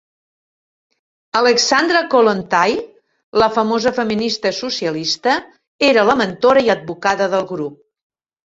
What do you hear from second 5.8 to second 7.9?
era la mentora i advocada del grup.